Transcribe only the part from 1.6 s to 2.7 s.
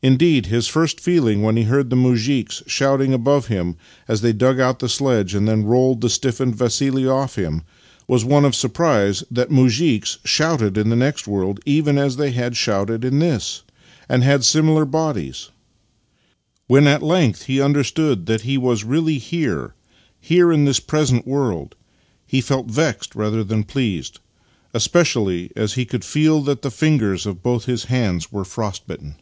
heard the imizhiks